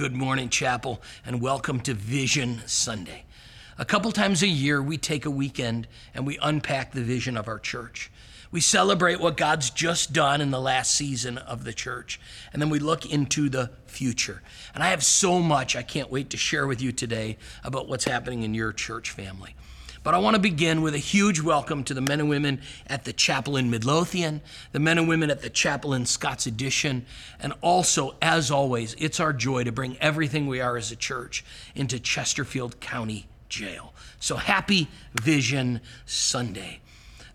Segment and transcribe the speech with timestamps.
[0.00, 3.24] Good morning, chapel, and welcome to Vision Sunday.
[3.76, 7.48] A couple times a year, we take a weekend and we unpack the vision of
[7.48, 8.10] our church.
[8.50, 12.18] We celebrate what God's just done in the last season of the church,
[12.50, 14.40] and then we look into the future.
[14.72, 18.06] And I have so much I can't wait to share with you today about what's
[18.06, 19.54] happening in your church family.
[20.02, 23.04] But I want to begin with a huge welcome to the men and women at
[23.04, 24.40] the chapel in Midlothian,
[24.72, 27.04] the men and women at the chapel in Scott's Addition,
[27.38, 31.44] and also, as always, it's our joy to bring everything we are as a church
[31.74, 33.92] into Chesterfield County Jail.
[34.20, 34.88] So happy
[35.20, 36.80] Vision Sunday.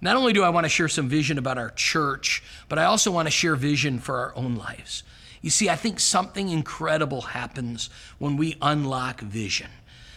[0.02, 3.12] Not only do I want to share some vision about our church, but I also
[3.12, 5.04] want to share vision for our own lives.
[5.42, 9.70] You see, I think something incredible happens when we unlock vision.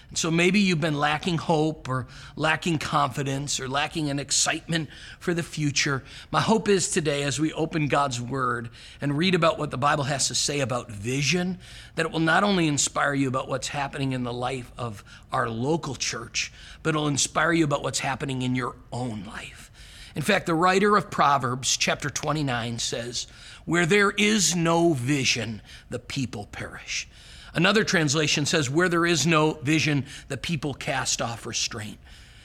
[0.09, 5.35] And so maybe you've been lacking hope or lacking confidence or lacking an excitement for
[5.35, 6.03] the future.
[6.31, 8.71] My hope is today, as we open God's Word
[9.03, 11.59] and read about what the Bible has to say about vision,
[11.97, 15.49] that it will not only inspire you about what's happening in the life of our
[15.51, 19.71] local church, but it'll inspire you about what's happening in your own life.
[20.15, 23.27] In fact, the writer of Proverbs, chapter 29, says,
[23.67, 27.07] Where there is no vision, the people perish.
[27.55, 31.99] Another translation says, Where there is no vision, the people cast off restraint.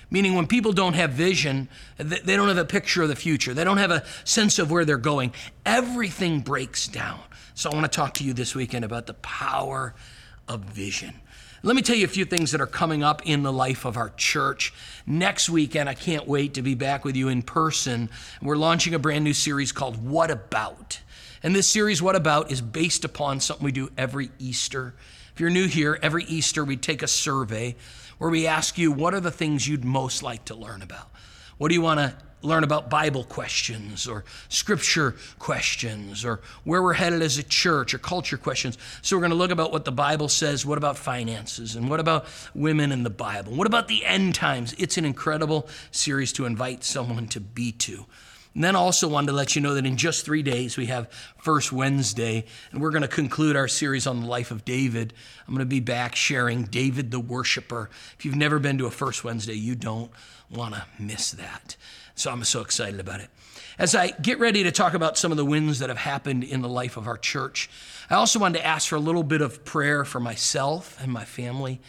[0.09, 3.64] Meaning, when people don't have vision, they don't have a picture of the future, they
[3.64, 5.34] don't have a sense of where they're going,
[5.66, 7.20] everything breaks down.
[7.56, 9.96] So, I want to talk to you this weekend about the power
[10.48, 11.14] of vision.
[11.66, 13.96] Let me tell you a few things that are coming up in the life of
[13.96, 14.74] our church.
[15.08, 18.09] Next weekend, I can't wait to be back with you in person.
[18.42, 21.00] We're launching a brand new series called What About?
[21.44, 24.95] And this series, What About, is based upon something we do every Easter.
[25.33, 27.75] If you're new here, every Easter we take a survey
[28.17, 31.11] where we ask you, What are the things you'd most like to learn about?
[31.58, 36.94] What do you want to learn about Bible questions or scripture questions or where we're
[36.94, 38.78] headed as a church or culture questions.
[39.02, 40.66] So we're going to look about what the Bible says.
[40.66, 41.75] What about finances?
[41.75, 43.53] And what about women in the Bible?
[43.53, 44.75] What about the end times?
[44.78, 48.06] It's an incredible series to invite someone to be to.
[48.53, 51.09] And then also wanted to let you know that in just three days we have
[51.38, 55.14] First Wednesday, and we're going to conclude our series on the life of David.
[55.47, 57.90] I'm going to be back sharing David the worshiper.
[58.18, 60.12] If you've never been to a First Wednesday, you don't
[60.52, 61.75] want to miss that.
[62.16, 63.30] So I'm so excited about it.
[63.80, 66.62] As I get ready to talk about some of the wins that have happened in
[66.62, 67.72] the life of our church,
[68.08, 71.25] I also wanted to ask for a little bit of prayer for myself and my
[71.25, 71.81] family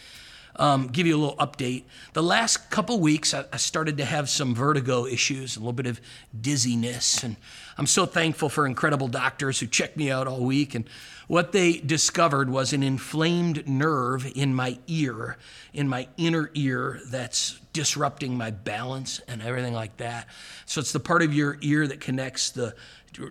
[0.57, 1.85] um, give you a little update.
[2.13, 5.87] The last couple weeks, I, I, started to have some vertigo issues, a little bit
[5.87, 6.01] of
[6.41, 7.37] dizziness, and
[7.77, 10.75] I'm so thankful for incredible doctors who checked me out all week.
[10.75, 10.89] And
[11.27, 15.39] what they discovered was an inflamed nerve in my ear,
[15.73, 20.29] in my inner ear, that's disrupting my balance and everything like that.
[20.67, 22.75] So it's the part of your ear that connects the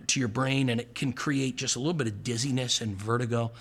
[0.06, 3.52] to your brain, and it can create just a little bit of dizziness and vertigo.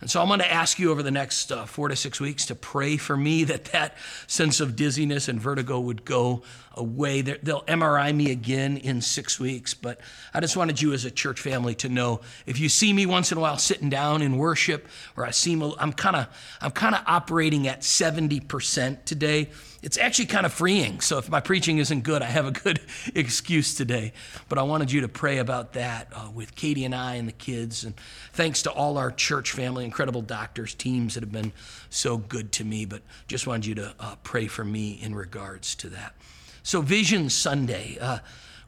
[0.00, 2.46] And so I'm going to ask you over the next uh, four to six weeks
[2.46, 6.42] to pray for me that that sense of dizziness and vertigo would go
[6.74, 7.22] away.
[7.22, 10.00] They'll MRI me again in six weeks, but
[10.32, 13.32] I just wanted you as a church family to know if you see me once
[13.32, 16.28] in a while sitting down in worship, or I seem I'm kind of
[16.60, 19.50] I'm kind of operating at 70% today
[19.82, 21.00] it's actually kind of freeing.
[21.00, 22.80] So if my preaching isn't good, I have a good
[23.14, 24.12] excuse today.
[24.48, 27.32] But I wanted you to pray about that uh, with Katie and I and the
[27.32, 27.84] kids.
[27.84, 27.94] And
[28.32, 31.52] thanks to all our church family, incredible doctors, teams that have been
[31.90, 32.86] so good to me.
[32.86, 36.14] But just wanted you to uh, pray for me in regards to that.
[36.62, 37.98] So, Vision Sunday.
[38.00, 38.18] Uh,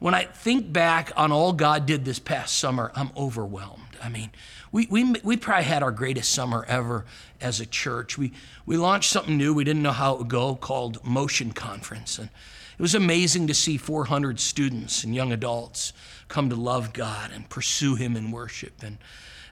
[0.01, 3.99] when I think back on all God did this past summer, I'm overwhelmed.
[4.03, 4.31] I mean,
[4.73, 7.05] we, we, we probably had our greatest summer ever
[7.41, 8.17] as a church.
[8.17, 8.33] We,
[8.65, 12.19] we launched something new, we didn't know how it would go, called Motion Conference.
[12.19, 12.31] And
[12.79, 15.93] it was amazing to see 400 students and young adults
[16.29, 18.83] come to love God and pursue Him in worship.
[18.83, 18.97] And,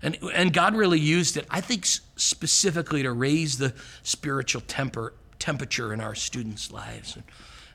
[0.01, 5.93] and, and God really used it, I think, specifically to raise the spiritual temper, temperature
[5.93, 7.17] in our students' lives.
[7.17, 7.25] And,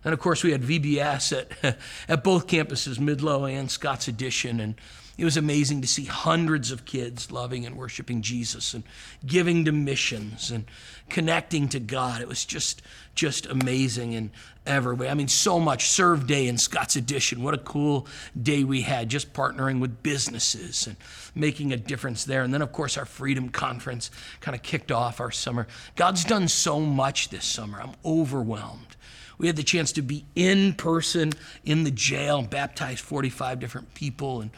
[0.03, 1.77] and of course, we had VBS at,
[2.09, 4.59] at both campuses, Midlow and Scott's Addition.
[4.59, 4.75] And
[5.17, 8.83] it was amazing to see hundreds of kids loving and worshiping Jesus and
[9.25, 10.65] giving to missions and
[11.09, 12.21] connecting to God.
[12.21, 12.81] It was just,
[13.13, 14.31] just amazing in
[14.65, 15.09] every way.
[15.09, 15.89] I mean, so much.
[15.89, 17.43] Serve Day in Scott's Addition.
[17.43, 18.07] What a cool
[18.41, 20.97] day we had just partnering with businesses and
[21.35, 22.41] making a difference there.
[22.41, 24.09] And then, of course, our Freedom Conference
[24.41, 25.67] kind of kicked off our summer.
[25.95, 27.79] God's done so much this summer.
[27.79, 28.95] I'm overwhelmed.
[29.43, 31.33] We had the chance to be in person
[31.65, 34.51] in the jail and baptize 45 different people and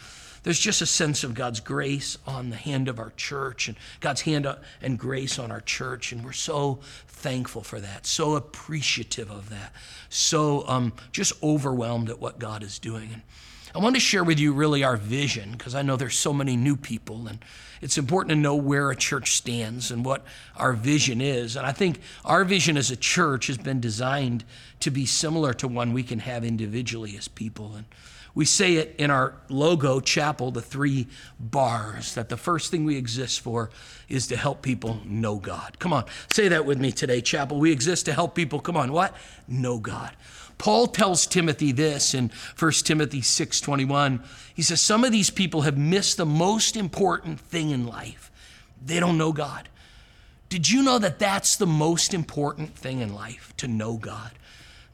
[0.44, 4.22] there's just a sense of God's grace on the hand of our church and God's
[4.22, 4.46] hand
[4.84, 6.12] and grace on our church.
[6.12, 9.74] And we're so thankful for that, so appreciative of that,
[10.10, 13.10] so um, just overwhelmed at what God is doing.
[13.12, 13.24] And
[13.75, 16.56] I want to share with you really our vision because I know there's so many
[16.56, 17.39] new people and
[17.81, 20.24] it's important to know where a church stands and what
[20.56, 21.57] our vision is.
[21.57, 24.45] And I think our vision as a church has been designed
[24.80, 27.74] to be similar to one we can have individually as people.
[27.75, 27.86] And
[28.33, 31.07] we say it in our logo, chapel, the three
[31.38, 33.72] bars, that the first thing we exist for
[34.07, 35.80] is to help people know God.
[35.80, 37.60] Come on, say that with me today, chapel.
[37.60, 39.16] We exist to help people, come on, what?
[39.50, 40.16] Know God.
[40.57, 44.24] Paul tells Timothy this in 1 Timothy 6:21.
[44.54, 48.31] He says some of these people have missed the most important thing in life.
[48.84, 49.69] They don't know God.
[50.50, 54.31] Did you know that that's the most important thing in life, to know God?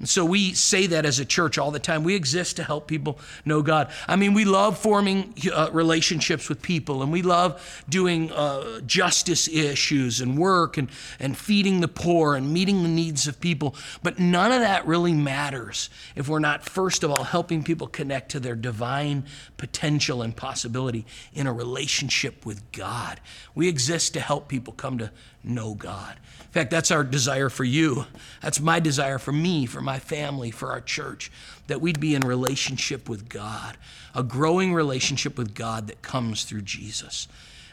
[0.01, 2.03] And so we say that as a church all the time.
[2.03, 3.91] We exist to help people know God.
[4.07, 9.47] I mean, we love forming uh, relationships with people and we love doing uh, justice
[9.47, 10.89] issues and work and,
[11.19, 13.75] and feeding the poor and meeting the needs of people.
[14.01, 18.31] But none of that really matters if we're not, first of all, helping people connect
[18.31, 19.25] to their divine
[19.57, 23.19] potential and possibility in a relationship with God.
[23.53, 25.11] We exist to help people come to
[25.43, 26.17] know God.
[26.39, 28.05] In fact, that's our desire for you.
[28.41, 31.31] That's my desire for me, for my family, for our church,
[31.67, 33.77] that we'd be in relationship with God,
[34.13, 37.27] a growing relationship with God that comes through Jesus.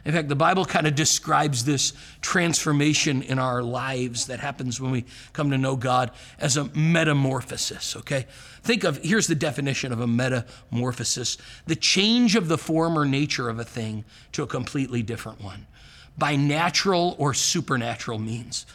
[0.05, 4.91] In fact, the Bible kind of describes this transformation in our lives that happens when
[4.91, 8.27] we come to know God as a metamorphosis, okay?
[8.63, 11.37] Think of, here's the definition of a metamorphosis
[11.67, 15.67] the change of the form or nature of a thing to a completely different one
[16.19, 18.67] by natural or supernatural means.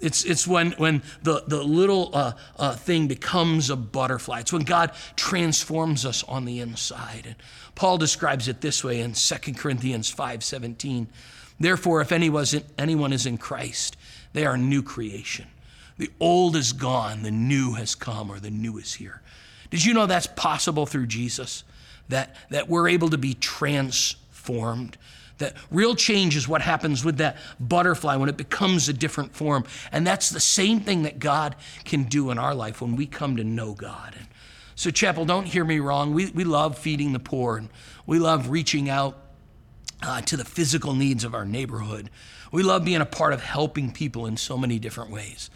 [0.00, 4.40] It's, it's when, when the, the little uh, uh, thing becomes a butterfly.
[4.40, 7.24] It's when God transforms us on the inside.
[7.24, 7.36] And
[7.76, 11.06] Paul describes it this way in 2 Corinthians 5.17.
[11.60, 13.96] Therefore, if anyone is in Christ,
[14.32, 15.46] they are a new creation.
[15.98, 19.22] The old is gone, the new has come, or the new is here.
[19.70, 21.62] Did you know that's possible through Jesus?
[22.08, 24.98] That, that we're able to be transformed?
[25.42, 29.64] That real change is what happens with that butterfly when it becomes a different form.
[29.90, 33.36] And that's the same thing that God can do in our life when we come
[33.36, 34.14] to know God.
[34.16, 34.28] And
[34.76, 36.14] so, Chapel, don't hear me wrong.
[36.14, 37.68] We, we love feeding the poor and
[38.06, 39.18] we love reaching out
[40.00, 42.08] uh, to the physical needs of our neighborhood.
[42.52, 45.50] We love being a part of helping people in so many different ways.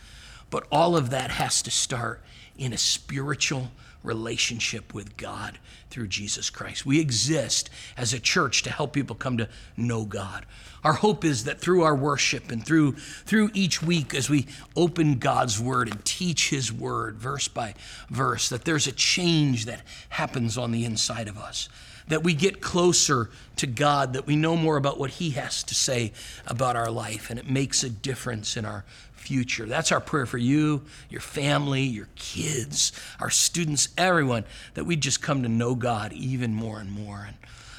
[0.51, 2.25] But all of that has to start
[2.59, 3.71] in a spiritual
[4.07, 5.59] relationship with God
[5.91, 6.87] through Jesus Christ.
[6.87, 10.47] We exist as a church to help people come to know God.
[10.85, 15.19] Our hope is that through our worship and through through each week as we open
[15.19, 17.75] God's word and teach his word verse by
[18.09, 21.69] verse that there's a change that happens on the inside of us.
[22.09, 25.75] That we get closer to God, that we know more about what He has to
[25.75, 26.13] say
[26.47, 28.85] about our life, and it makes a difference in our
[29.27, 29.67] future.
[29.67, 34.45] That's our prayer for you, your family, your kids, our students, everyone,
[34.75, 37.25] that we just come to know God even more and more.
[37.27, 37.37] And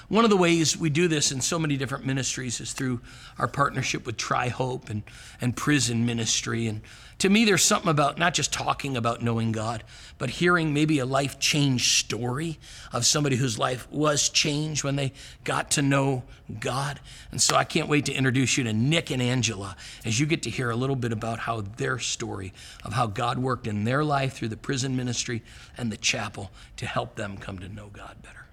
[0.10, 3.00] one of the ways we do this in so many different ministries is through
[3.40, 5.04] our partnership with Tri Hope and,
[5.40, 6.68] and prison ministry.
[6.68, 6.82] And
[7.20, 9.84] to me, there's something about not just talking about knowing God,
[10.20, 12.60] but hearing maybe a life change story
[12.94, 16.24] of somebody whose life was changed when they got to know
[16.60, 17.00] God.
[17.32, 19.76] And so I can't wait to introduce you to Nick and Angela
[20.06, 22.54] as you get to hear a little bit about how their story
[22.86, 25.42] of how God worked in their life through the prison ministry
[25.76, 28.46] and the chapel to help them come to know God better.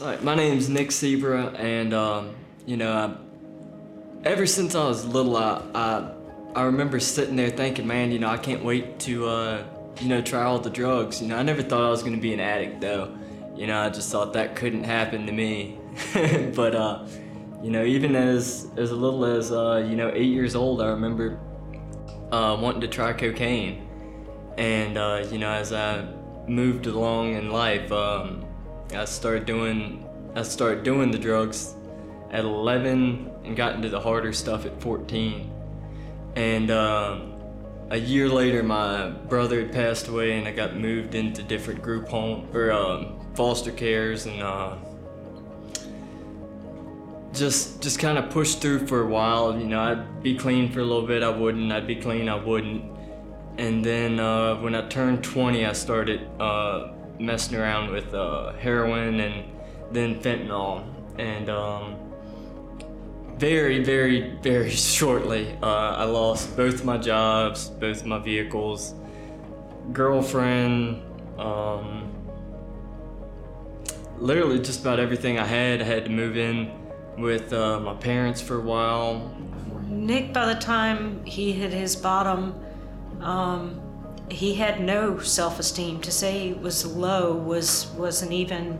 [0.00, 2.34] All right, my name's Nick Sebra, and um,
[2.66, 6.12] you know, I, ever since I was little, I, I
[6.54, 9.64] I remember sitting there thinking, man, you know, I can't wait to, uh,
[10.00, 11.20] you know, try all the drugs.
[11.20, 13.16] You know, I never thought I was going to be an addict, though.
[13.54, 15.78] You know, I just thought that couldn't happen to me.
[16.54, 17.06] but, uh,
[17.62, 21.40] you know, even as as little as uh, you know, eight years old, I remember
[22.30, 23.88] uh, wanting to try cocaine.
[24.56, 26.06] And uh, you know, as I
[26.46, 28.44] moved along in life, um,
[28.94, 31.74] I started doing I started doing the drugs
[32.30, 35.50] at 11 and got into the harder stuff at 14.
[36.38, 37.34] And um,
[37.90, 42.06] a year later, my brother had passed away, and I got moved into different group
[42.06, 44.76] home or um, foster cares, and uh,
[47.32, 49.58] just just kind of pushed through for a while.
[49.58, 51.72] You know, I'd be clean for a little bit, I wouldn't.
[51.72, 52.84] I'd be clean, I wouldn't.
[53.58, 59.18] And then uh, when I turned 20, I started uh, messing around with uh, heroin
[59.18, 59.44] and
[59.90, 60.86] then fentanyl,
[61.18, 62.07] and um,
[63.38, 68.94] very, very, very shortly, uh, I lost both my jobs, both my vehicles,
[69.92, 71.02] girlfriend,
[71.38, 72.12] um,
[74.18, 75.80] literally just about everything I had.
[75.80, 76.70] I had to move in
[77.16, 79.34] with uh, my parents for a while.
[79.86, 82.54] Nick, by the time he hit his bottom,
[83.20, 83.80] um,
[84.28, 86.00] he had no self-esteem.
[86.02, 88.78] To say he was low was wasn't even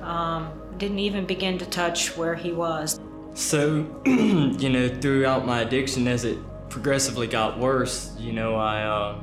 [0.00, 2.98] um, didn't even begin to touch where he was.
[3.34, 9.18] So, you know, throughout my addiction, as it progressively got worse, you know, I, uh,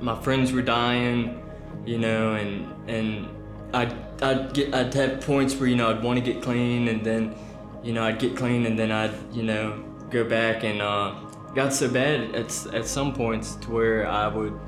[0.00, 1.42] my friends were dying,
[1.84, 3.28] you know, and and
[3.74, 7.04] I'd I'd get I'd have points where you know I'd want to get clean, and
[7.04, 7.34] then,
[7.82, 11.14] you know, I'd get clean, and then I'd you know go back and uh,
[11.54, 14.58] got so bad at at some points to where I would,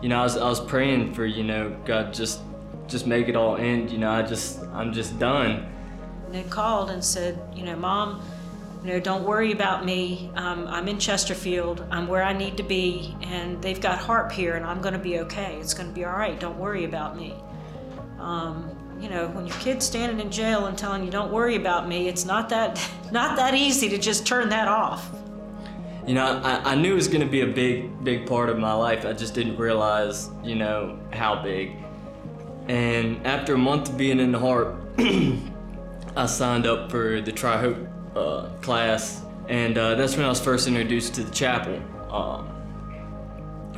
[0.00, 2.40] you know, I was I was praying for you know God just
[2.86, 5.66] just make it all end, you know, I just I'm just done.
[6.30, 8.22] Nick called and said, you know, Mom,
[8.82, 10.30] you know, don't worry about me.
[10.36, 11.84] Um, I'm in Chesterfield.
[11.90, 14.98] I'm where I need to be, and they've got HARP here, and I'm going to
[14.98, 15.58] be okay.
[15.60, 16.38] It's going to be all right.
[16.40, 17.34] Don't worry about me.
[18.18, 21.88] Um, you know, when your kid's standing in jail and telling you don't worry about
[21.88, 22.80] me, it's not that
[23.12, 25.10] not that easy to just turn that off.
[26.06, 28.58] You know, I, I knew it was going to be a big, big part of
[28.58, 29.04] my life.
[29.04, 31.76] I just didn't realize, you know, how big.
[32.68, 34.76] And after a month of being in the HARP,
[36.16, 40.40] I signed up for the Tri Hope uh, class, and uh, that's when I was
[40.40, 41.80] first introduced to the chapel.
[42.10, 42.48] Um,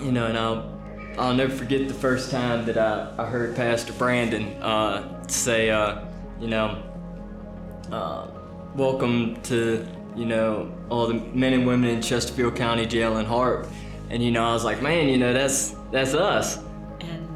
[0.01, 0.81] you know, and I'll,
[1.19, 6.05] I'll never forget the first time that I, I heard Pastor Brandon uh, say, uh,
[6.41, 6.83] you know,
[7.93, 8.29] uh,
[8.75, 9.87] welcome to,
[10.17, 13.69] you know, all the men and women in Chesterfield County Jail and HARP.
[14.09, 16.59] And, you know, I was like, man, you know, that's, that's us.
[17.01, 17.29] And,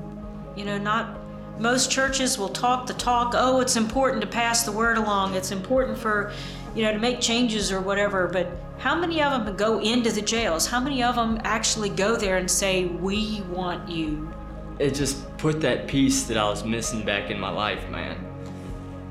[0.56, 1.15] you know, not
[1.58, 3.32] most churches will talk the talk.
[3.34, 5.34] Oh, it's important to pass the word along.
[5.34, 6.32] It's important for,
[6.75, 8.28] you know, to make changes or whatever.
[8.28, 8.48] But
[8.78, 10.66] how many of them go into the jails?
[10.66, 14.30] How many of them actually go there and say, "We want you"?
[14.78, 18.18] It just put that piece that I was missing back in my life, man.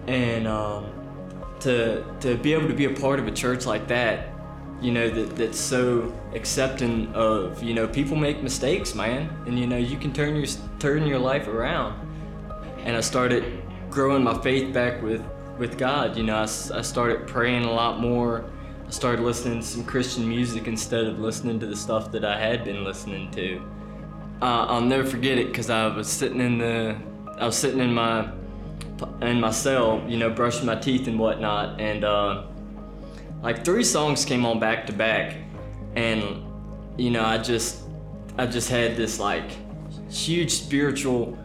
[0.08, 0.86] And um,
[1.62, 4.30] to to be able to be a part of a church like that,
[4.80, 9.66] you know, that that's so accepting of, you know, people make mistakes, man, and you
[9.66, 10.46] know, you can turn your
[10.78, 12.05] turn your life around
[12.86, 15.24] and I started growing my faith back with
[15.58, 16.16] with God.
[16.16, 18.46] You know, I, I started praying a lot more.
[18.86, 22.40] I started listening to some Christian music instead of listening to the stuff that I
[22.40, 23.62] had been listening to.
[24.42, 26.96] Uh, I'll never forget it because I was sitting in the
[27.38, 28.32] I was sitting in my
[29.22, 32.46] in my cell, you know, brushing my teeth and whatnot, and uh,
[33.42, 35.36] like three songs came on back to back,
[35.96, 36.44] and
[36.98, 37.84] you know, I just
[38.38, 39.50] I just had this like
[40.10, 41.38] huge spiritual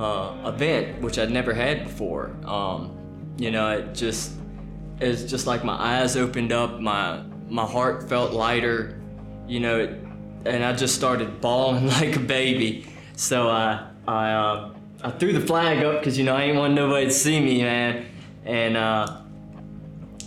[0.00, 2.34] uh, event, which I'd never had before.
[2.46, 2.96] Um,
[3.36, 4.32] you know, it just
[4.98, 8.98] it's just like my eyes opened up, my my heart felt lighter,
[9.46, 9.90] you know, it,
[10.46, 12.86] and I just started bawling like a baby.
[13.16, 16.72] So I I uh, I threw the flag up because you know I ain't want
[16.72, 18.06] nobody to see me, man,
[18.46, 19.20] and uh,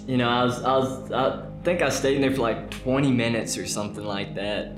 [0.05, 3.09] you know I was I was I think I stayed in there for like 20
[3.11, 4.77] minutes or something like that,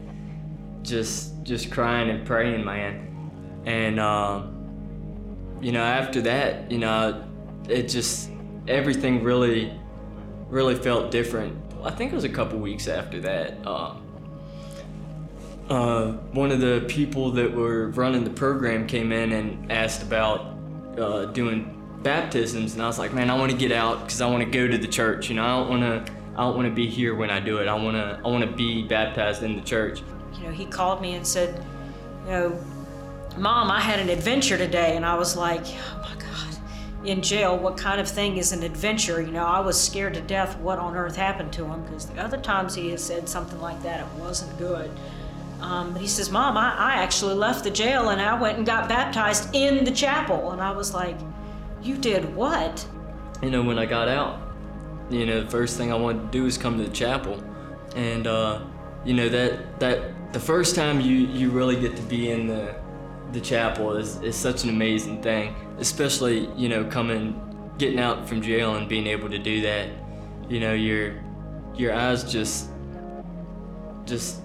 [0.83, 3.99] just just crying and praying, man, and.
[3.99, 4.54] Um,
[5.61, 7.23] you know, after that, you know,
[7.67, 8.29] it just
[8.67, 9.73] everything really,
[10.49, 11.57] really felt different.
[11.83, 13.57] I think it was a couple weeks after that.
[13.65, 13.95] Uh,
[15.69, 20.57] uh, one of the people that were running the program came in and asked about
[20.97, 21.71] uh, doing
[22.03, 24.49] baptisms, and I was like, man, I want to get out because I want to
[24.49, 25.29] go to the church.
[25.29, 26.13] You know, I don't want to.
[26.35, 27.67] I don't want to be here when I do it.
[27.67, 28.19] I want to.
[28.23, 30.01] I want to be baptized in the church.
[30.37, 31.65] You know, he called me and said,
[32.25, 32.65] you know,
[33.37, 34.95] Mom, I had an adventure today.
[34.95, 36.57] And I was like, Oh my God,
[37.05, 39.21] in jail, what kind of thing is an adventure?
[39.21, 42.21] You know, I was scared to death what on earth happened to him because the
[42.21, 44.89] other times he has said something like that, it wasn't good.
[45.61, 48.65] Um, but he says, Mom, I, I actually left the jail and I went and
[48.65, 50.51] got baptized in the chapel.
[50.51, 51.17] And I was like,
[51.81, 52.85] You did what?
[53.41, 54.39] You know, when I got out,
[55.09, 57.43] you know, the first thing I wanted to do was come to the chapel.
[57.95, 58.61] And, uh,
[59.03, 62.75] you know, that, that, the first time you, you really get to be in the,
[63.31, 67.39] the chapel is, is such an amazing thing, especially, you know, coming,
[67.77, 69.89] getting out from jail and being able to do that.
[70.47, 71.21] You know, your,
[71.75, 72.69] your eyes just,
[74.05, 74.41] just,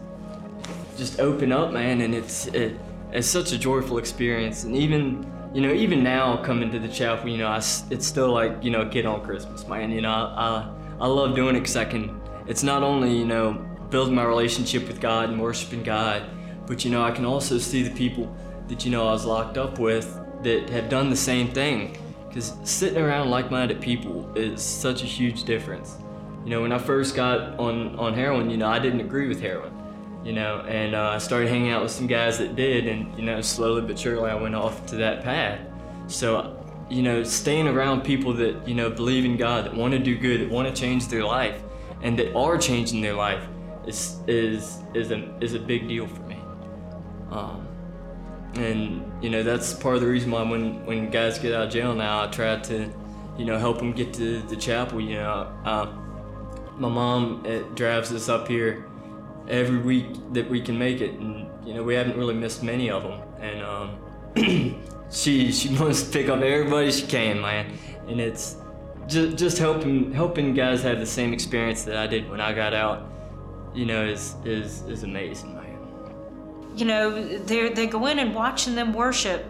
[0.97, 2.79] just open up, man, and it's, it,
[3.13, 4.65] it's such a joyful experience.
[4.65, 7.59] And even, you know, even now coming to the chapel, you know, I,
[7.91, 9.91] it's still like, you know, kid on Christmas, man.
[9.91, 13.27] You know, I, I, I love doing it because I can, it's not only, you
[13.27, 13.53] know,
[13.91, 16.23] building my relationship with God and worshiping God,
[16.67, 18.35] but, you know, I can also see the people
[18.71, 21.97] that you know I was locked up with that have done the same thing.
[22.29, 25.97] Because sitting around like-minded people is such a huge difference.
[26.45, 29.41] You know, when I first got on on heroin, you know, I didn't agree with
[29.41, 29.77] heroin.
[30.25, 33.25] You know, and uh, I started hanging out with some guys that did, and you
[33.25, 35.61] know, slowly but surely I went off to that path.
[36.07, 36.57] So,
[36.89, 40.17] you know, staying around people that you know believe in God, that want to do
[40.17, 41.61] good, that want to change their life,
[42.03, 43.43] and that are changing their life,
[43.87, 46.39] is is is a is a big deal for me.
[47.31, 47.67] Um,
[48.55, 51.73] and you know that's part of the reason why when when guys get out of
[51.73, 52.91] jail now, I try to,
[53.39, 55.01] you know, help them get to the chapel.
[55.01, 55.93] You know, uh,
[56.77, 58.87] my mom it drives us up here
[59.49, 62.91] every week that we can make it, and you know we haven't really missed many
[62.91, 63.21] of them.
[63.41, 64.81] And um,
[65.11, 67.73] she she wants to pick up everybody she can, man.
[68.09, 68.57] And it's
[69.07, 72.75] just just helping helping guys have the same experience that I did when I got
[72.75, 73.07] out.
[73.75, 75.70] You know, is is is amazing, man.
[76.77, 79.45] You know, they they go in and watching them worship,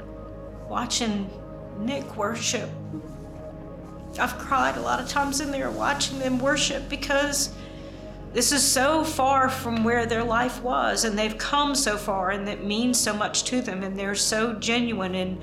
[0.69, 1.29] watching
[1.79, 2.71] Nick worship.
[4.19, 7.55] I've cried a lot of times in there watching them worship because
[8.33, 12.49] this is so far from where their life was and they've come so far and
[12.49, 15.43] it means so much to them and they're so genuine and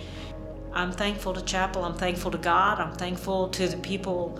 [0.73, 4.39] I'm thankful to chapel I'm thankful to God I'm thankful to the people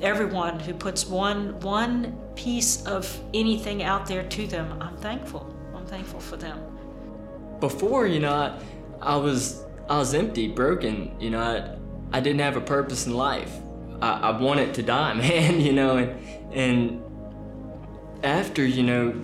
[0.00, 4.82] everyone who puts one one piece of anything out there to them.
[4.82, 5.54] I'm thankful.
[5.74, 6.73] I'm thankful for them
[7.68, 8.54] Before, you know,
[9.00, 11.16] I, was I was empty, broken.
[11.18, 11.78] You know, I,
[12.14, 13.50] I didn't have a purpose in life.
[14.02, 15.62] I, I wanted to die, man.
[15.62, 17.02] You know, and and
[18.22, 19.14] after, you know,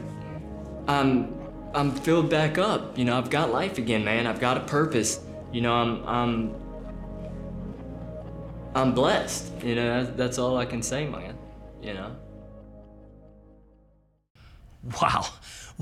[0.88, 1.34] I'm
[1.74, 2.96] I'm filled back up.
[2.96, 4.26] You know, I've got life again, man.
[4.26, 5.20] I've got a purpose.
[5.52, 6.54] You know, I'm I'm
[8.74, 9.62] I'm blessed.
[9.62, 11.36] You know, that's, that's all I can say, man.
[11.82, 12.16] You know.
[15.02, 15.26] Wow,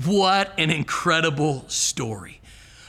[0.05, 2.41] what an incredible story.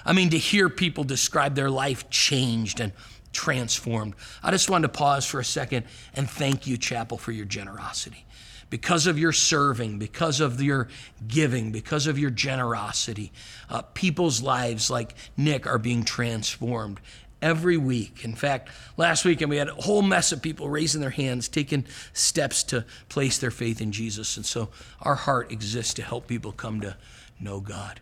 [0.05, 2.93] I mean, to hear people describe their life changed and
[3.33, 4.15] transformed.
[4.43, 8.25] I just wanted to pause for a second and thank you, Chapel, for your generosity.
[8.71, 10.89] Because of your serving, because of your
[11.27, 13.33] giving, because of your generosity,
[13.69, 17.01] uh, people's lives like Nick are being transformed
[17.43, 18.25] every week.
[18.25, 21.85] In fact, last weekend we had a whole mess of people raising their hands, taking
[22.13, 24.37] steps to place their faith in Jesus.
[24.37, 24.69] And so
[25.01, 26.97] our heart exists to help people come to
[27.41, 28.01] know God.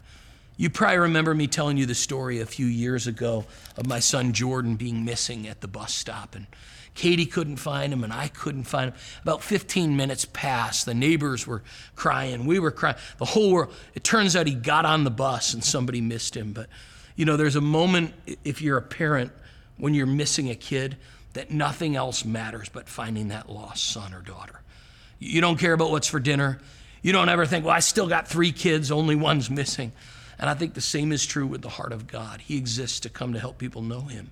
[0.58, 3.46] You probably remember me telling you the story a few years ago
[3.76, 6.34] of my son Jordan being missing at the bus stop.
[6.34, 6.48] And
[6.96, 8.98] Katie couldn't find him, and I couldn't find him.
[9.22, 10.84] About 15 minutes passed.
[10.84, 11.62] The neighbors were
[11.94, 12.44] crying.
[12.44, 12.96] We were crying.
[13.18, 13.72] The whole world.
[13.94, 16.52] It turns out he got on the bus and somebody missed him.
[16.52, 16.66] But,
[17.14, 18.12] you know, there's a moment,
[18.44, 19.30] if you're a parent,
[19.76, 20.96] when you're missing a kid,
[21.34, 24.60] that nothing else matters but finding that lost son or daughter.
[25.20, 26.58] You don't care about what's for dinner.
[27.00, 29.92] You don't ever think, well, I still got three kids, only one's missing.
[30.38, 32.40] And I think the same is true with the heart of God.
[32.42, 34.30] He exists to come to help people know Him.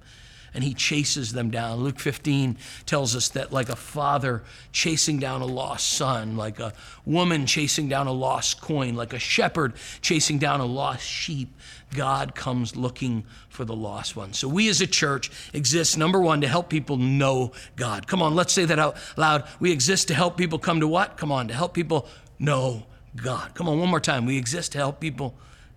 [0.55, 1.81] And he chases them down.
[1.81, 4.43] Luke 15 tells us that, like a father
[4.73, 6.73] chasing down a lost son, like a
[7.05, 11.55] woman chasing down a lost coin, like a shepherd chasing down a lost sheep,
[11.95, 14.33] God comes looking for the lost one.
[14.33, 18.07] So we as a church exist, number one, to help people know God.
[18.07, 19.45] Come on, let's say that out loud.
[19.61, 21.19] We exist to help people come to what?
[21.19, 23.55] Come on, to help people know God.
[23.55, 24.25] Come on, one more time.
[24.25, 25.37] We exist to help people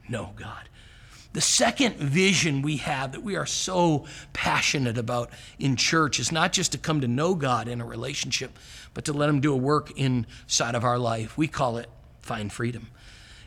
[0.10, 0.70] know God.
[1.32, 6.52] The second vision we have that we are so passionate about in church is not
[6.52, 8.58] just to come to know God in a relationship,
[8.96, 11.38] but to let Him do a work inside of our life.
[11.38, 11.90] We call it
[12.22, 12.90] find freedom.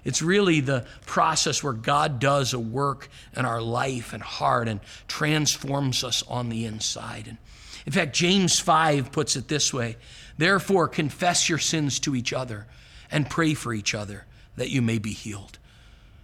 [0.05, 4.81] It's really the process where God does a work in our life and heart and
[5.07, 7.29] transforms us on the inside.
[7.29, 7.39] And
[7.87, 9.97] in fact, James 5 puts it this way
[10.39, 12.67] Therefore, confess your sins to each other
[13.11, 14.25] and pray for each other
[14.57, 15.59] that you may be healed.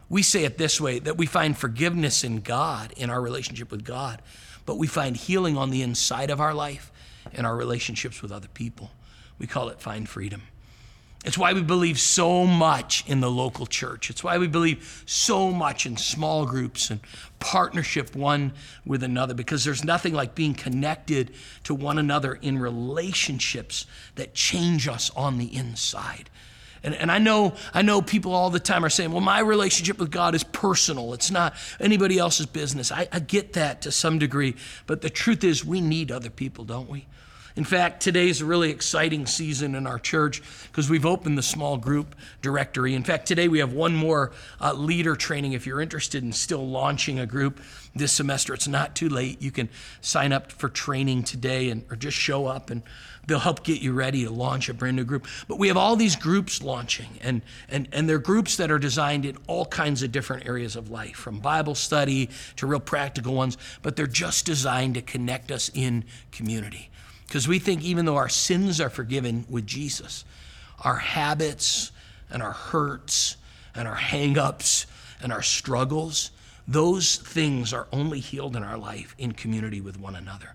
[0.09, 3.85] We say it this way that we find forgiveness in God, in our relationship with
[3.85, 4.23] God,
[4.64, 6.90] but we find healing on the inside of our life
[7.33, 8.90] in our relationships with other people.
[9.38, 10.42] We call it find freedom.
[11.25, 14.09] It's why we believe so much in the local church.
[14.09, 17.01] It's why we believe so much in small groups and
[17.40, 18.53] partnership one
[18.87, 21.33] with another, because there's nothing like being connected
[21.64, 26.31] to one another in relationships that change us on the inside.
[26.83, 29.99] And, and I know I know people all the time are saying, well, my relationship
[29.99, 31.12] with God is personal.
[31.14, 32.93] It's not anybody else's business.
[32.93, 34.55] I, I get that to some degree,
[34.87, 37.07] but the truth is we need other people, don't we?
[37.59, 41.77] In fact, today's a really exciting season in our church because we've opened the small
[41.77, 42.95] group directory.
[42.95, 45.55] In fact, today we have one more uh, leader training.
[45.55, 47.61] If you're interested in still launching a group
[47.97, 49.43] this semester, it's not too late.
[49.43, 52.85] You can sign up for training today and or just show up and
[53.29, 55.27] they'll help get you ready to launch a brand new group.
[55.47, 59.27] But we have all these groups launching, and, and, and they're groups that are designed
[59.27, 63.59] in all kinds of different areas of life, from Bible study to real practical ones,
[63.83, 66.91] but they're just designed to connect us in community.
[67.27, 70.25] Because we think even though our sins are forgiven with Jesus,
[70.83, 71.93] our habits
[72.31, 73.37] and our hurts
[73.75, 74.87] and our hangups
[75.21, 76.31] and our struggles,
[76.67, 80.55] those things are only healed in our life in community with one another.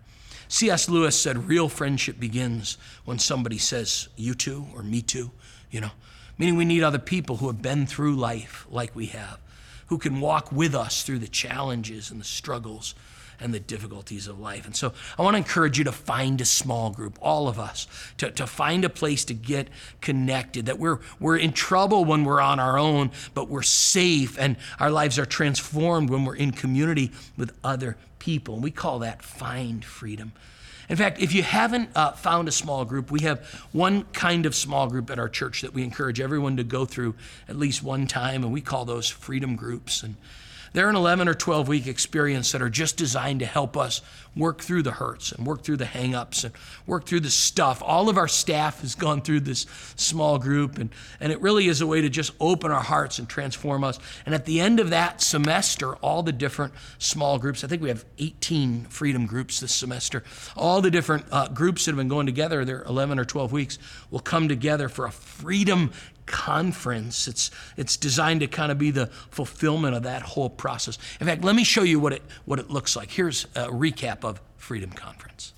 [0.54, 0.88] C.S.
[0.88, 5.32] Lewis said, real friendship begins when somebody says, you too, or me too,
[5.72, 5.90] you know,
[6.38, 9.40] meaning we need other people who have been through life like we have,
[9.88, 12.94] who can walk with us through the challenges and the struggles
[13.40, 14.66] and the difficulties of life.
[14.66, 17.88] And so I want to encourage you to find a small group, all of us,
[18.18, 19.70] to, to find a place to get
[20.02, 24.58] connected, that we're, we're in trouble when we're on our own, but we're safe and
[24.80, 28.56] our lives are transformed when we're in community with other people.
[28.56, 30.34] And we call that find freedom.
[30.90, 33.40] In fact, if you haven't uh, found a small group, we have
[33.72, 37.16] one kind of small group at our church that we encourage everyone to go through
[37.48, 40.04] at least one time, and we call those freedom groups.
[40.04, 40.16] And
[40.74, 44.02] they're an 11 or 12 week experience that are just designed to help us
[44.36, 46.54] work through the hurts and work through the hangups and
[46.88, 47.82] work through the stuff.
[47.86, 51.82] All of our staff has gone through this small group, and, and it really is
[51.82, 54.00] a way to just open our hearts and transform us.
[54.26, 57.90] And at the end of that semester, all the different small groups, I think we
[57.90, 60.24] have 18 freedom groups this semester,
[60.56, 63.78] all the different uh, groups that have been going together, they're 11 or 12 weeks,
[64.10, 65.92] will come together for a freedom
[66.26, 67.28] conference.
[67.28, 70.98] It's, it's designed to kind of be the fulfillment of that whole process.
[71.20, 73.12] In fact, let me show you what it, what it looks like.
[73.12, 75.54] Here's a recap of Freedom Conference.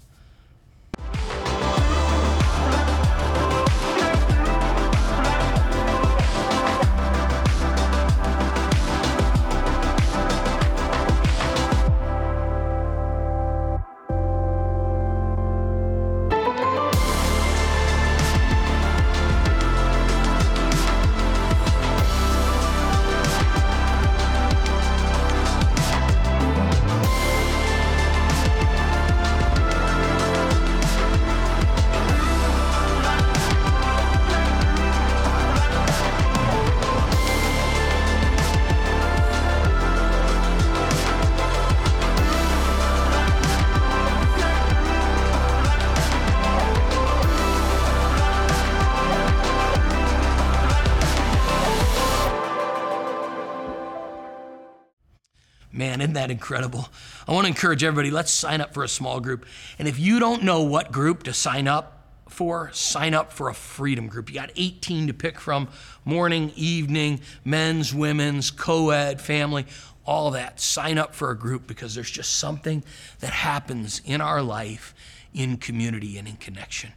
[56.15, 56.89] That incredible?
[57.27, 59.45] I want to encourage everybody, let's sign up for a small group.
[59.79, 61.95] And if you don't know what group to sign up
[62.29, 64.29] for, sign up for a freedom group.
[64.29, 65.69] You got 18 to pick from
[66.03, 69.65] morning, evening, men's, women's, co ed, family,
[70.05, 70.59] all that.
[70.59, 72.83] Sign up for a group because there's just something
[73.19, 74.93] that happens in our life
[75.33, 76.91] in community and in connection.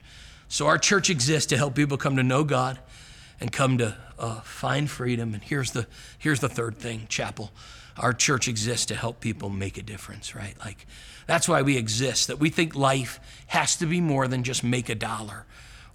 [0.49, 2.79] So our church exists to help people come to know God
[3.41, 5.35] and come to uh, find freedom.
[5.35, 5.87] And here's the,
[6.19, 7.53] here's the third thing, chapel
[7.99, 10.55] our church exists to help people make a difference, right?
[10.61, 10.87] Like,
[11.27, 14.89] that's why we exist, that we think life has to be more than just make
[14.89, 15.47] a dollar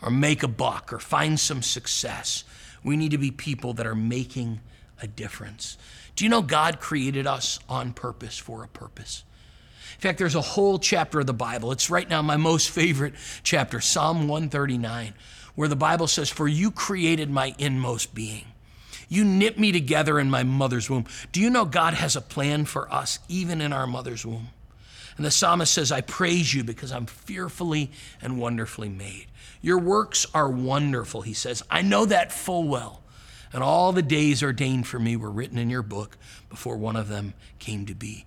[0.02, 2.44] or make a buck or find some success.
[2.84, 4.60] We need to be people that are making
[5.02, 5.78] a difference.
[6.16, 9.24] Do you know God created us on purpose for a purpose?
[9.96, 11.72] In fact, there's a whole chapter of the Bible.
[11.72, 13.13] It's right now my most favorite
[13.44, 15.13] chapter, Psalm 139,
[15.56, 18.46] where the Bible says, For you created my inmost being.
[19.13, 21.06] You knit me together in my mother's womb.
[21.32, 24.47] Do you know God has a plan for us, even in our mother's womb?
[25.17, 27.91] And the psalmist says, I praise you because I'm fearfully
[28.23, 29.28] and wonderfully made.
[29.62, 31.62] Your works are wonderful, he says.
[31.69, 33.04] I know that full well.
[33.54, 36.17] And all the days ordained for me were written in your book
[36.49, 38.26] before one of them came to be.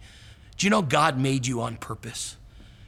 [0.56, 2.36] Do you know God made you on purpose?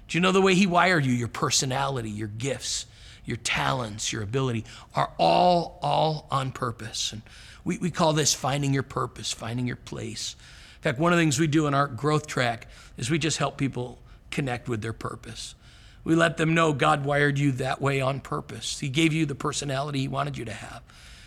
[0.06, 1.12] Do you know the way He wired you?
[1.12, 2.86] Your personality, your gifts,
[3.24, 7.12] your talents, your ability are all, all on purpose.
[7.12, 7.22] And
[7.68, 10.36] we, we call this finding your purpose, finding your place.
[10.76, 13.36] In fact, one of the things we do in our growth track is we just
[13.36, 13.98] help people
[14.30, 15.54] connect with their purpose.
[16.02, 18.78] We let them know God wired you that way on purpose.
[18.78, 20.80] He gave you the personality He wanted you to have.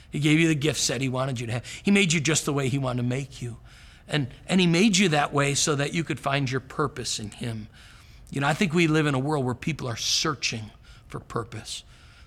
[0.09, 1.65] He gave you the gift set He wanted you to have.
[1.83, 3.57] He made you just the way He wanted to make you.
[4.07, 7.29] And, and He made you that way so that you could find your purpose in
[7.29, 7.67] Him.
[8.31, 10.71] You know, I think we live in a world where people are searching
[11.07, 11.83] for purpose.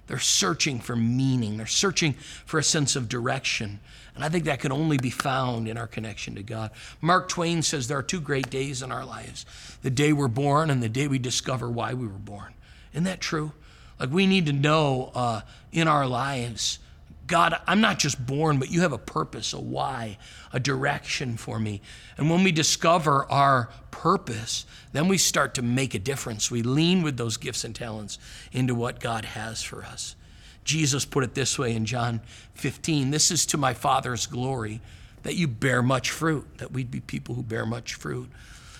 [0.07, 1.57] They're searching for meaning.
[1.57, 2.14] They're searching
[2.45, 3.81] for a sense of direction.
[4.14, 6.71] And I think that can only be found in our connection to God.
[7.01, 9.47] Mark Twain says there are two great days in our lives
[9.83, 12.55] the day we're born and the day we discover why we were born.
[12.93, 13.53] Isn't that true?
[13.99, 15.40] Like we need to know uh,
[15.73, 16.79] in our lives,
[17.26, 20.18] God, I'm not just born, but you have a purpose, a why,
[20.52, 21.80] a direction for me.
[22.18, 26.50] And when we discover our purpose, then we start to make a difference.
[26.50, 28.18] We lean with those gifts and talents
[28.52, 30.16] into what God has for us.
[30.64, 32.20] Jesus put it this way in John
[32.54, 34.80] 15 This is to my Father's glory
[35.22, 38.30] that you bear much fruit, that we'd be people who bear much fruit,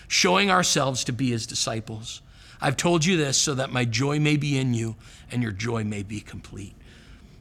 [0.09, 2.20] showing ourselves to be his disciples.
[2.61, 4.96] I've told you this so that my joy may be in you
[5.30, 6.74] and your joy may be complete.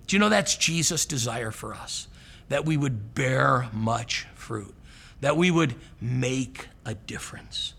[0.07, 2.07] Do you know that's Jesus' desire for us?
[2.49, 4.73] That we would bear much fruit,
[5.21, 7.73] that we would make a difference.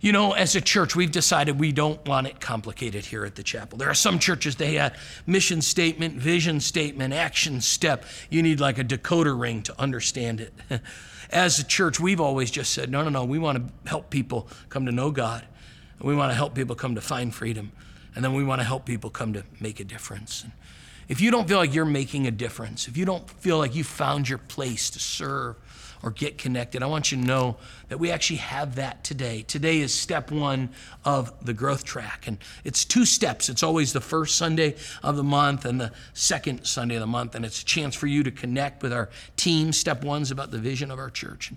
[0.00, 3.42] You know, as a church, we've decided we don't want it complicated here at the
[3.42, 3.78] chapel.
[3.78, 4.96] There are some churches, they have
[5.26, 8.04] mission statement, vision statement, action step.
[8.30, 10.52] You need like a decoder ring to understand it.
[11.30, 14.48] as a church, we've always just said, no, no, no, we want to help people
[14.68, 15.44] come to know God.
[16.00, 17.72] We want to help people come to find freedom.
[18.14, 20.44] And then we want to help people come to make a difference.
[20.44, 20.52] And
[21.08, 23.84] if you don't feel like you're making a difference, if you don't feel like you
[23.84, 25.56] found your place to serve,
[26.02, 27.56] or get connected, I want you to know
[27.88, 29.42] that we actually have that today.
[29.42, 30.70] Today is step one
[31.04, 32.26] of the growth track.
[32.26, 33.48] And it's two steps.
[33.48, 37.34] It's always the first Sunday of the month and the second Sunday of the month.
[37.34, 39.72] And it's a chance for you to connect with our team.
[39.72, 41.52] Step one's about the vision of our church.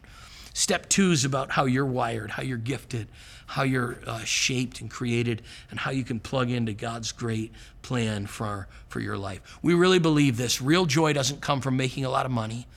[0.54, 3.08] Step two is about how you're wired, how you're gifted,
[3.48, 8.26] how you're uh, shaped and created, and how you can plug into God's great plan
[8.26, 9.42] for, for your life.
[9.62, 10.62] We really believe this.
[10.62, 12.68] Real joy doesn't come from making a lot of money.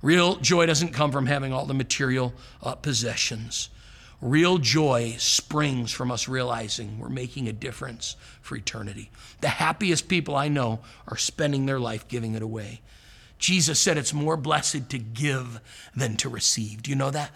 [0.00, 3.68] Real joy doesn't come from having all the material uh, possessions.
[4.20, 9.10] Real joy springs from us realizing we're making a difference for eternity.
[9.40, 12.80] The happiest people I know are spending their life giving it away.
[13.42, 15.60] Jesus said it's more blessed to give
[15.96, 16.80] than to receive.
[16.80, 17.32] Do you know that?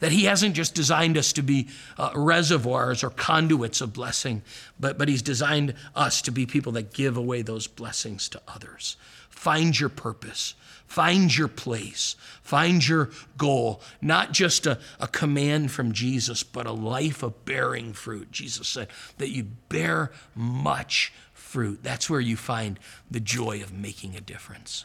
[0.00, 4.42] That He hasn't just designed us to be uh, reservoirs or conduits of blessing,
[4.78, 8.98] but, but He's designed us to be people that give away those blessings to others.
[9.30, 10.54] Find your purpose.
[10.86, 12.14] Find your place.
[12.42, 13.08] Find your
[13.38, 13.80] goal.
[14.02, 18.30] Not just a, a command from Jesus, but a life of bearing fruit.
[18.30, 21.80] Jesus said that you bear much fruit.
[21.82, 22.78] That's where you find
[23.10, 24.84] the joy of making a difference.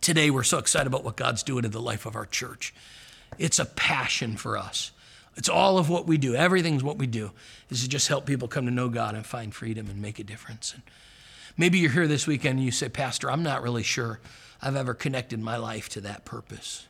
[0.00, 2.74] Today, we're so excited about what God's doing in the life of our church.
[3.38, 4.92] It's a passion for us.
[5.36, 6.34] It's all of what we do.
[6.34, 7.32] Everything's what we do
[7.70, 10.24] is to just help people come to know God and find freedom and make a
[10.24, 10.72] difference.
[10.72, 10.82] And
[11.56, 14.20] Maybe you're here this weekend and you say, Pastor, I'm not really sure
[14.60, 16.86] I've ever connected my life to that purpose.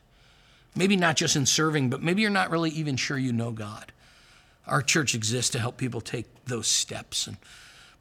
[0.75, 3.91] Maybe not just in serving, but maybe you're not really even sure you know God.
[4.67, 7.27] Our church exists to help people take those steps.
[7.27, 7.37] And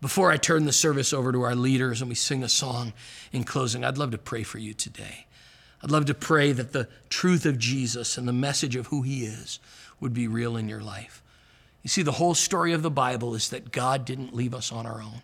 [0.07, 2.93] before I turn the service over to our leaders and we sing a song
[3.33, 5.27] in closing, I'd love to pray for you today.
[5.83, 9.25] I'd love to pray that the truth of Jesus and the message of who he
[9.25, 9.59] is
[9.99, 11.23] would be real in your life.
[11.83, 14.87] You see, the whole story of the Bible is that God didn't leave us on
[14.87, 15.23] our own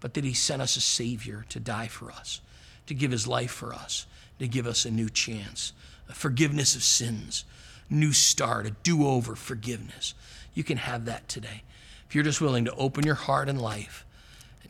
[0.00, 2.40] but that He sent us a Savior to die for us,
[2.86, 4.06] to give His life for us,
[4.38, 5.72] to give us a new chance,
[6.08, 7.44] a forgiveness of sins,
[7.88, 10.14] new start, a do over forgiveness.
[10.54, 11.62] You can have that today.
[12.08, 14.04] If you're just willing to open your heart and life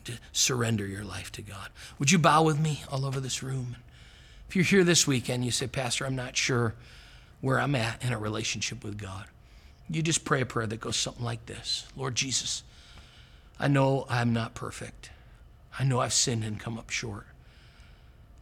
[0.05, 1.69] to surrender your life to God.
[1.99, 3.75] Would you bow with me all over this room?
[4.47, 6.75] If you're here this weekend, you say, Pastor, I'm not sure
[7.39, 9.25] where I'm at in a relationship with God.
[9.89, 12.63] You just pray a prayer that goes something like this Lord Jesus,
[13.59, 15.09] I know I'm not perfect.
[15.77, 17.25] I know I've sinned and come up short.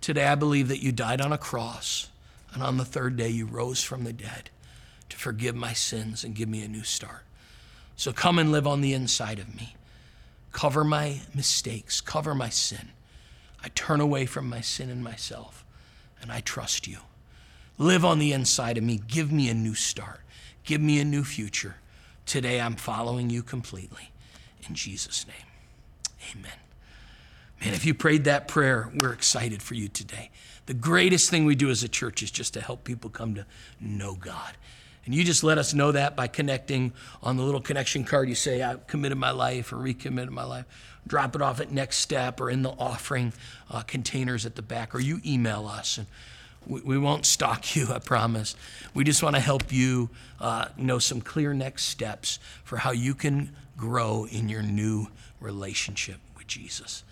[0.01, 2.09] Today, I believe that you died on a cross,
[2.53, 4.49] and on the third day, you rose from the dead
[5.09, 7.23] to forgive my sins and give me a new start.
[7.95, 9.75] So come and live on the inside of me.
[10.51, 12.89] Cover my mistakes, cover my sin.
[13.63, 15.65] I turn away from my sin and myself,
[16.21, 16.99] and I trust you.
[17.77, 19.01] Live on the inside of me.
[19.07, 20.21] Give me a new start.
[20.63, 21.75] Give me a new future.
[22.25, 24.11] Today, I'm following you completely.
[24.67, 26.51] In Jesus' name, amen.
[27.61, 30.29] Man, if you prayed that prayer, we're excited for you today.
[30.65, 33.45] The greatest thing we do as a church is just to help people come to
[33.79, 34.55] know God.
[35.09, 36.93] And you just let us know that by connecting
[37.23, 38.29] on the little connection card.
[38.29, 40.65] You say, I've committed my life or recommitted my life.
[41.07, 43.33] Drop it off at Next Step or in the offering
[43.71, 45.97] uh, containers at the back, or you email us.
[45.97, 46.05] And
[46.67, 48.55] we, we won't stalk you, I promise.
[48.93, 53.15] We just want to help you uh, know some clear next steps for how you
[53.15, 55.07] can grow in your new
[55.39, 57.03] relationship with Jesus.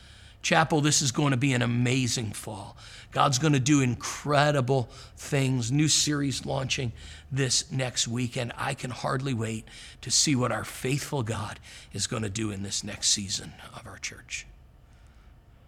[0.47, 2.77] Chapel, this is going to be an amazing fall.
[3.11, 5.73] God's going to do incredible things.
[5.73, 6.93] New series launching
[7.29, 8.53] this next weekend.
[8.55, 9.67] I can hardly wait
[9.99, 11.59] to see what our faithful God
[11.91, 14.47] is going to do in this next season of our church.